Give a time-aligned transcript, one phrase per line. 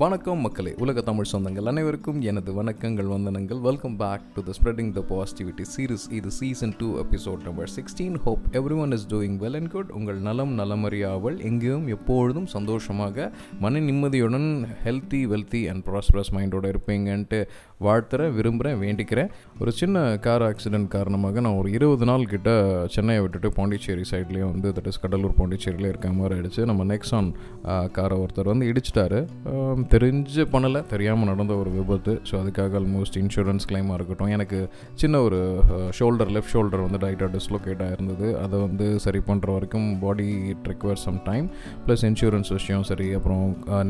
[0.00, 3.60] வணக்கம் மக்களே உலக தமிழ் சொந்தங்கள் அனைவருக்கும் எனது வணக்கங்கள் வந்தனங்கள்.
[3.66, 8.42] Welcome back to the spreading the positivity series இது season two episode number sixteen hope
[8.84, 11.36] everyone is doing well and good உங்கள் நலம் நலமறியாவல்.
[11.50, 13.28] எங்கேயும் எப்பொழுதும் சந்தோஷமாக
[13.62, 14.48] மன நிம்மதியுடன்
[14.86, 17.40] ஹெல்த்தி வெல்த்தி அண்ட் ப்ராஸ்பரஸ் மைண்டோட இருப்பீங்கன்ட்டு
[17.86, 19.30] வாழ்த்துறேன் விரும்புகிறேன் வேண்டிக்கிறேன்.
[19.60, 22.50] ஒரு சின்ன கார் ஆக்சிடென்ட் காரணமாக நான் ஒரு இருபது நாள் கிட்ட
[22.96, 27.32] சென்னையை விட்டுட்டு பாண்டிச்சேரி சைட்லேயே வந்து தட் இஸ் கடலூர் பாண்டிச்சேரியிலே இருக்க மாதிரி ஆகிடுச்சு நம்ம நெக்ஸான்
[27.98, 29.22] காரை ஒருத்தர் வந்து இடிச்சிட்டாரு.
[29.94, 32.12] தெரிஞ்சு பண்ணலை தெரியாமல் நடந்த ஒரு விபத்து.
[32.28, 34.32] ஸோ அதுக்காக ஆல்மோஸ்ட் இன்சூரன்ஸ் கிளைமாக இருக்கட்டும்.
[34.36, 34.58] எனக்கு
[35.02, 35.38] சின்ன ஒரு
[35.98, 38.26] ஷோல்டர் லெஃப்ட் ஷோல்டர் வந்து டைட்டாக டிஸ்லொகேட்டாக இருந்தது.
[38.44, 41.48] அதை வந்து சரி பண்ணுற வரைக்கும் body it require some time
[41.86, 43.46] plus insurance விஷயம் சரி அப்புறம்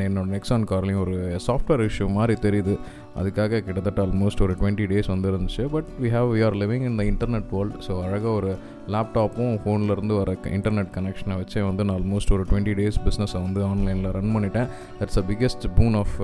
[0.08, 1.16] என்னோட நெக்ஸான் கார்லேயும் ஒரு
[1.48, 2.76] சாஃப்ட்வேர் இஷ்யூ மாதிரி தெரியுது.
[3.20, 6.98] அதுக்காக கிட்டத்தட்ட ஆல்மோஸ்ட் ஒரு டுவெண்ட்டி டேஸ் வந்து இருந்துச்சு but we have we are living in
[7.00, 8.50] the internet world so அழகாக ஒரு
[8.94, 14.10] லேப்டாப்பும் ஃபோன்லேருந்து வர இன்டர்நெட் கனெக்ஷனை வச்சே வந்து நான் ஆல்மோஸ்ட் ஒரு டுவெண்ட்டி டேஸ் பிஸ்னஸை வந்து ஆன்லைனில்
[14.16, 14.68] ரன் பண்ணிட்டேன்.
[15.00, 16.14] That's a biggest boon of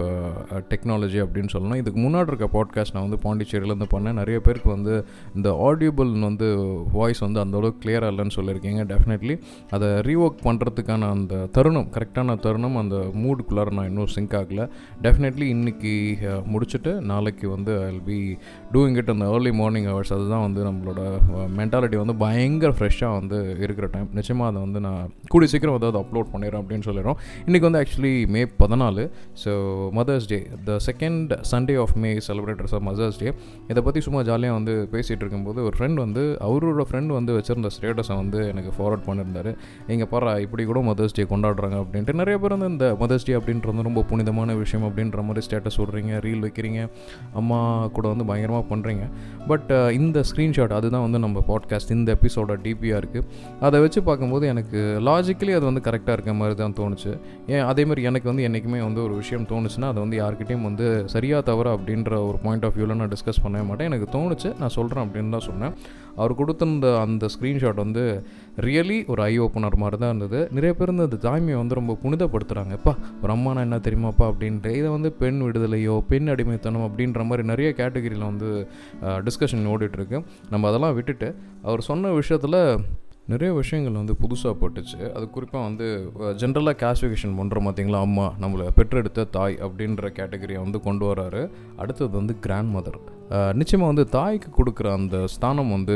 [0.72, 1.80] technology அப்படின்னு சொல்லணும்.
[1.82, 4.18] இதுக்கு முன்னாடி இருக்க பாட்காஸ்ட் நான் வந்து பாண்டிச்சேரியிலேருந்து பண்ணேன்.
[4.22, 4.94] நிறைய பேருக்கு வந்து
[5.36, 6.48] இந்த ஆடியபிள் வந்து
[6.98, 9.36] வாய்ஸ் வந்து அந்தளவுக்கு கிளியராக இல்லைன்னு சொல்லியிருக்கீங்க டெஃபினெட்லி
[9.76, 14.66] அதை ரீஒர்க் பண்ணுறதுக்கான அந்த தருணம் கரெக்டான தருணம் அந்த மூடுக்குள்ளார நான் இன்னும் சிங்க் ஆகலை.
[15.06, 15.92] டெஃபினெட்லி இன்னைக்கு
[16.30, 18.18] uh, முடிச்சுட்டு நாளைக்கு வந்து ஐ பி
[18.72, 21.00] டூயிங் இட் அந்த ஏர்லி மார்னிங் ஹவர்ஸ் அதுதான் வந்து நம்மளோட
[21.36, 25.86] uh, மென்டாலிட்டி வந்து பயங்கர ஃப்ரெஷ்ஷாக வந்து இருக்கிற டைம் நிச்சயமாக அதை வந்து நான் கூடிய சீக்கிரம் வந்து
[25.86, 27.16] அதை அப்லோட் பண்ணிடுறேன் அப்படின்னு சொல்லிடுறோம்.
[27.46, 29.10] இன்றைக்கி வந்து ஆக்சுவலி மே பதினாலு
[29.44, 29.52] so
[29.92, 33.32] mother's day the second Sunday of May celebrators of mother's day
[33.68, 38.16] இதை பற்றி சும்மா ஜாலியாக வந்து பேசிகிட்டு இருக்கும்போது ஒரு ஃப்ரெண்ட் வந்து அவரோட ஃப்ரெண்ட் வந்து வச்சிருந்த ஸ்டேட்டஸை
[38.16, 39.56] வந்து எனக்கு ஃபார்வர்ட் பண்ணியிருந்தார்.
[39.86, 42.12] எங்கள் பாரு இப்படி கூட மதர்ஸ் டே கொண்டாடுறாங்க அப்படின்ட்டு.
[42.12, 46.40] நிறைய பேர் வந்து இந்த மதர்ஸ் டே அப்படின்றது ரொம்ப புனிதமான விஷயம் அப்படின்ற மாதிரி ஸ்டேட்டஸ் விட்றீங்க ரீல்
[46.40, 46.88] வைக்கிறீங்க
[47.34, 49.08] அம்மா கூட வந்து பயங்கரமாக பண்ணுறீங்க
[49.46, 53.26] பட் இந்த ஸ்க்ரீன்ஷாட் அதுதான் வந்து நம்ம பாட்காஸ்ட் இந்த எபிசோட் டிபியாக இருக்குது
[53.60, 57.18] அதை வச்சு பார்க்கும்போது எனக்கு லாஜிக்கலி அது வந்து கரெக்டாக இருக்க மாதிரி தான் தோணுச்சு.
[57.46, 61.40] ஏன் அதே மாதிரி எனக்கு வந்து என்றைக்குமே வந்து ஒரு விஷயம் தோணுச்சுன்னா அதை வந்து யார்கிட்டயும் வந்து சரியா
[61.40, 63.90] தவிர அப்படின்ற ஒரு பாயிண்ட் ஆஃப் வியூவில் நான் டிஸ்கஸ் பண்ணவே மாட்டேன்.
[63.92, 65.74] எனக்கு தோணுச்சு நான் சொல்கிறேன் அப்படின்னு தான் சொன்னேன்.
[66.20, 68.04] அவர் கொடுத்திருந்த அந்த ஸ்க்ரீன்ஷாட் வந்து
[68.66, 70.40] ரியலி ஒரு ஐ ஓப்பனர் மாதிரி தான் இருந்தது.
[70.56, 74.26] நிறைய பேர் இந்த அந்த தாய்மையை வந்து ரொம்ப புனிதப்படுத்துகிறாங்க எப்பா ஒரு அம்மானா என்ன தெரியுமாப்பா?
[74.32, 74.72] அப்படின்ட்டு.
[74.80, 78.50] இதை வந்து பெண் விடுதலையோ பெண் அடிமைத்தனம் அப்படின்ற மாதிரி நிறைய கேட்டகரியில் வந்து
[79.28, 81.30] டிஸ்கஷன் ஓடிட்டுருக்கு நம்ம அதெல்லாம் விட்டுட்டு
[81.62, 82.60] அவர் சொன்ன விஷயத்தில்
[83.30, 84.96] நிறைய விஷயங்கள் வந்து புதுசாக போட்டுச்சு.
[85.16, 85.86] அது குறிப்பாக வந்து
[86.40, 91.42] ஜென்ரலாக கிளாஸிஃபிகேஷன் பண்ணுறோம் பார்த்தீங்களா அம்மா நம்மளை பெற்றெடுத்த தாய் அப்படின்ற கேட்டகரியை வந்து கொண்டு வராரு.
[91.82, 93.00] அடுத்தது வந்து கிராண்ட் மதர்
[93.58, 95.94] நிச்சயமாக வந்து தாய்க்கு கொடுக்குற அந்த ஸ்தானம் வந்து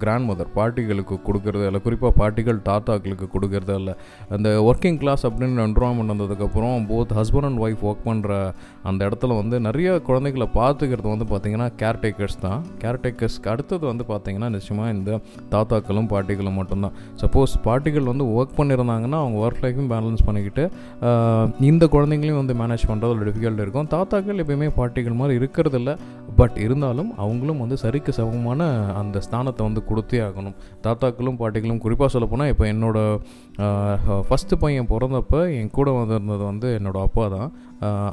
[0.00, 1.80] கிராண்ட் மதர் பாட்டிகளுக்கு கொடுக்கறது இல்லை.
[1.84, 3.94] குறிப்பாக பாட்டிகள் தாத்தாக்களுக்கு கொடுக்கறது இல்லை.
[4.36, 8.40] அந்த ஒர்க்கிங் கிளாஸ் அப்படின்னு என்வரான்மெண்ட் வந்ததுக்கப்புறம் both husband and wife work பண்ணுற
[8.90, 12.60] அந்த இடத்துல வந்து நிறைய குழந்தைகளை பார்த்துக்கிறது வந்து பார்த்திங்கன்னா கேர்டேக்கர்ஸ் தான்.
[12.84, 15.20] கேர்டேக்கர்ஸ்க்கு அடுத்தது வந்து பார்த்திங்கன்னா நிச்சயமாக இந்த
[15.54, 16.94] தாத்தாக்களும் பாட்டிகளும் மட்டும்தான்.
[17.22, 20.64] சப்போஸ் பாட்டிகள் வந்து ஒர்க் பண்ணியிருந்தாங்கன்னா அவங்க ஒர்க் லைஃபையும் பேலன்ஸ் பண்ணிக்கிட்டு
[21.70, 23.88] இந்த குழந்தைங்களையும் வந்து மேனேஜ் பண்ணுறது ஒரு டிஃபிகல்ட் இருக்கும்.
[23.94, 25.94] தாத்தாக்கள் எப்பயுமே பாட்டிகள் மாதிரி இருக்கிறது இல்லை
[26.40, 28.62] பட் இருந்தாலும் அவங்களும் வந்து சரிக்கு சமமான
[29.00, 30.56] அந்த ஸ்தானத்தை வந்து கொடுத்தே ஆகணும்.
[30.86, 37.24] தாத்தாக்களும் பாட்டிகளும் குறிப்பாக சொல்லப்போனால் இப்போ என்னோடய ஃபஸ்ட்டு பையன் பிறந்தப்ப என் கூட வந்திருந்தது வந்து என்னோட அப்பா
[37.36, 37.50] தான்.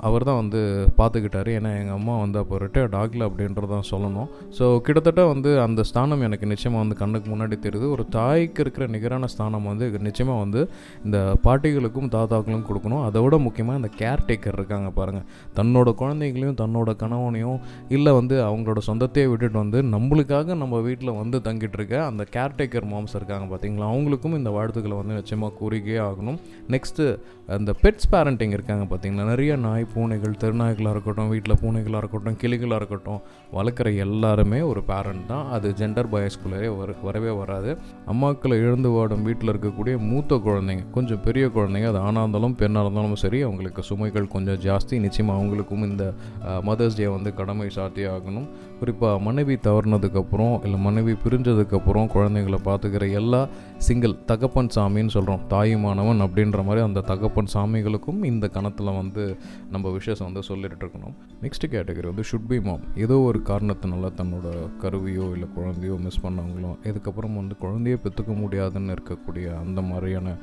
[0.08, 0.60] அவர் தான் வந்து
[1.00, 1.50] பார்த்துக்கிட்டாரு.
[1.58, 4.30] ஏன்னா எங்கள் அம்மா வந்து அப்போ ரிட்டையர்ட் ஆகலை அப்படின்றதான் சொல்லணும்.
[4.58, 7.88] ஸோ கிட்டத்தட்ட வந்து அந்த ஸ்தானம் எனக்கு நிச்சயமாக வந்து கண்ணுக்கு முன்னாடி தெரியுது.
[7.96, 10.62] ஒரு தாய்க்கு இருக்கிற நிகரான ஸ்தானம் வந்து நிச்சயமாக வந்து
[11.06, 13.04] இந்த பாட்டிகளுக்கும் தாத்தாக்களும் கொடுக்கணும்.
[13.08, 15.28] அதை விட முக்கியமாக இந்த கேர்டேக்கர் இருக்காங்க பாருங்கள்
[15.60, 17.60] தன்னோட குழந்தைங்களையும் தன்னோட கணவனையும்
[17.98, 23.18] இல்லை வந்து அவங்களோட சொந்தத்தையே விட்டுட்டு வந்து நம்மளுக்காக நம்ம வீட்டில் வந்து தங்கிட்டு இருக்க அந்த கேர்டேக்கர் மாம்ஸ்
[23.20, 26.40] இருக்காங்க பார்த்தீங்களா அவங்களுக்கும் இந்த வாழ்த்துக்களை வந்து நிச்சயமாக கூறிக்கே ஆகணும்.
[26.76, 27.08] நெக்ஸ்ட்டு
[27.56, 33.22] அந்த பெட்ஸ் பேரண்டிங் இருக்காங்க பார்த்தீங்களா நிறைய நாய் பூனைகள் தெருநாய்களாக இருக்கட்டும் வீட்டில் பூனைகளாக இருக்கட்டும் கிளிகளாக இருக்கட்டும்
[33.58, 35.46] வளர்க்குற எல்லாருமே ஒரு பேரண்ட் தான்.
[35.56, 37.72] அது ஜெண்டர் பயஸ்குள்ளே வர வரவே வராது.
[38.14, 43.22] அம்மாக்களை இழந்து வாடும் வீட்டில் இருக்கக்கூடிய மூத்த குழந்தைங்க கொஞ்சம் பெரிய குழந்தைங்க அது ஆணாக இருந்தாலும் பெண்ணாக இருந்தாலும்
[43.24, 45.00] சரி அவங்களுக்கு சுமைகள் கொஞ்சம் ஜாஸ்தி.
[45.06, 46.06] நிச்சயமாக அவங்களுக்கும் இந்த
[46.70, 48.48] மதர்ஸ் டே வந்து கடமை சாத்தி ஆகணும்.
[48.80, 53.42] குறிப்பாக மனைவி தவறினதுக்கப்புறம் இல்லை மனைவி பிரிஞ்சதுக்கப்புறம் குழந்தைங்களை பார்த்துக்கிற எல்லா
[53.88, 59.24] சிங்கிள் தகப்பன் சாமின்னு சொல்கிறோம் தாயுமானவன் அப்படின்ற மாதிரி அந்த தகப்பன் சாமிகளுக்கும் இந்த கணத்தில் வந்து
[59.70, 64.70] நம்ம விஷயத்தை வந்து சொல்லிட்டு இருக்கணும் நெக்ஸ்ட் கேட்டகரி வந்து ஷுட் பி மாம் ஏதோ ஒரு காரணத்தினால தன்னோட
[64.82, 70.38] கருவியோ இல்லை குழந்தையோ மிஸ் பண்ணவங்களோ இதுக்கப்புறம் வந்து குழந்தையே பெற்றுக்க முடியாதுன்னு இருக்கக்கூடிய அந்த மாதிரியான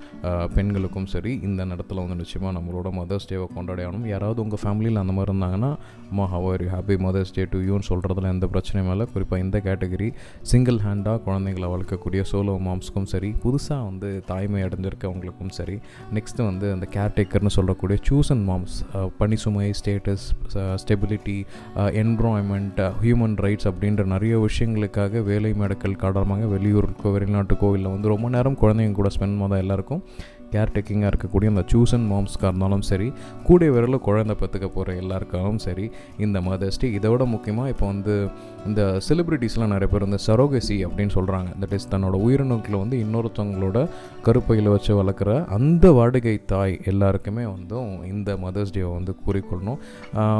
[0.55, 5.33] பெண்களுக்கும் சரி இந்த நேரத்தில் வந்து நிச்சயமாக நம்மளோட மதர்ஸ் டேவை கொண்டாடி யாராவது உங்கள் ஃபேமிலியில் அந்த மாதிரி
[5.33, 5.77] இருந்தாங்கன்னா
[6.11, 9.07] அம்மா how are you happy mother's day to யூன்னு சொல்கிறதுல எந்த பிரச்சனையும் இல்லை.
[9.13, 10.13] குறிப்பாக இந்த கேட்டகரி
[10.43, 15.79] சிங்கிள் ஹேண்டாக குழந்தைங்களை வளர்க்கக்கூடிய சோலோ மாம்ஸ்க்கும் சரி புதுசாக வந்து தாய்மை அடைஞ்சிருக்கவங்களுக்கும் சரி
[16.15, 18.49] நெக்ஸ்ட்டு வந்து அந்த கேர்டேக்கர்னு சொல்லக்கூடிய சூஸ் அண்ட்
[18.93, 20.25] பணி பணிசுமை status
[20.75, 21.47] stability
[21.77, 28.59] environment human rights அப்படின்ற நிறைய விஷயங்களுக்காக வேலை மேடக்கள் காரணமாக வெளியூருக்கோ வெளிநாட்டுக்கோ இல்லை வந்து ரொம்ப நேரம்
[28.61, 30.03] குழந்தைங்க கூட ஸ்பெண்ட் பண்ணால் எல்லாருக்கும்
[30.55, 33.09] கேர் டேக்கிங்காக இருக்கக்கூடிய அந்த சூசன் மாம்ஸ்க்காக இருந்தாலும் சரி
[33.49, 35.87] கூடிய விரலில் குழந்தை பெற்றுக்க போகிற எல்லாருக்காலும் சரி
[36.27, 38.15] இந்த மதர்ஸ் டே இதை விட முக்கியமாக இப்போ வந்து
[38.69, 43.79] இந்த செலிப்ரிட்டிஸ்லாம் நிறைய பேர் இந்த சரோகசி அப்படின்னு சொல்கிறாங்க தட் இஸ் தன்னோட உயிரினங்களை வந்து இன்னொருத்தவங்களோட
[44.27, 47.79] கருப்பையில் வச்சு வளர்க்குற அந்த வாடகை தாய் எல்லாருக்குமே வந்து
[48.13, 49.79] இந்த மதர்ஸ் டேவை வந்து கூறிக்கொள்ளணும்.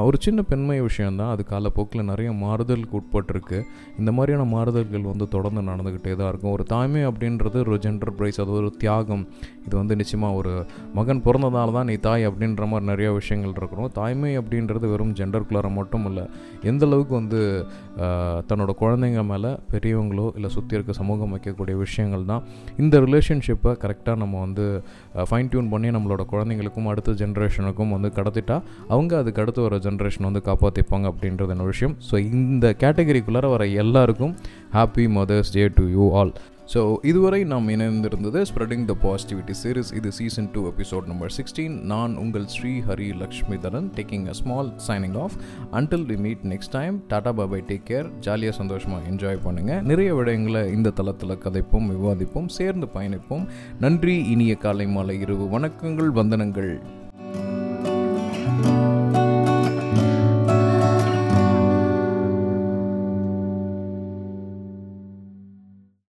[0.07, 3.59] ஒரு சின்ன பெண்மை விஷயந்தான் அது காலப்போக்கில் நிறைய மாறுதலுக்கு உட்பட்டிருக்கு.
[4.01, 6.53] இந்த மாதிரியான மாறுதல்கள் வந்து தொடர்ந்து நடந்துக்கிட்டே தான் இருக்கும்.
[6.57, 9.25] ஒரு தாய்மை அப்படின்றது ஒரு ஜெண்டர் பிரைஸ் அது ஒரு தியாகம்.
[9.67, 10.53] இது வந்து நிச்சயமாக ஒரு
[10.95, 16.07] மகன் பிறந்ததால தான் நீ தாய் அப்படின்ற மாதிரி நிறைய விஷயங்கள் இருக்கிறோம் தாய்மை அப்படின்றது வெறும் ஜெண்டருக்குள்ளார மட்டும்
[16.07, 16.25] இல்லை
[16.63, 17.41] எந்த அளவுக்கு வந்து
[18.49, 22.45] தன்னோட குழந்தைங்க மேலே பெரியவங்களோ இல்லை சுற்றி இருக்க சமூகம் வைக்கக்கூடிய விஷயங்கள் தான்
[22.79, 24.67] இந்த ரிலேஷன்ஷிப்பை கரெக்டாக நம்ம வந்து
[25.29, 28.57] ஃபைன் டியூன் பண்ணி நம்மளோட குழந்தைங்களுக்கும் அடுத்த ஜென்ரேஷனுக்கும் வந்து கடத்திட்டா
[28.89, 31.97] அவங்க அதுக்கு அடுத்து வர ஜென்ரேஷன் வந்து காப்பாற்றிப்பாங்க அப்படின்றது என்ன விஷயம்.
[32.11, 34.35] ஸோ இந்த கேட்டகரிக்குள்ளார வர எல்லாருக்கும்
[34.75, 36.33] happy mother's day to you all
[36.73, 36.81] so
[37.11, 42.47] இதுவரை நாம் இணைந்திருந்தது ஸ்ப்ரெடிங் த பாசிட்டிவிட்டி சீரிஸ் இது season two episode number sixteen நான் உங்கள்
[42.55, 45.35] Shri Hari Lakshmidharan taking a small signing off
[45.81, 50.63] until we meet next time tata bye bye take care ஜாலியாக சந்தோஷமாக enjoy பண்ணுங்கள் நிறைய விடயங்களை
[50.77, 53.45] இந்த தளத்தில் கதைப்போம் விவாதிப்போம் சேர்ந்து பயணிப்போம்.
[53.81, 56.73] நன்றி இனிய காலை மாலை இரவு வணக்கங்கள் வந்தனங்கள்.